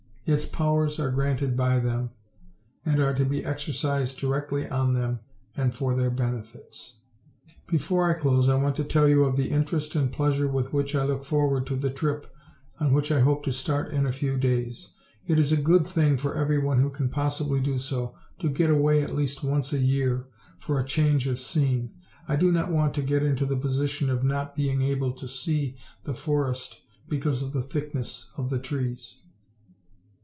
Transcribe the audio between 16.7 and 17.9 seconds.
who can possibly do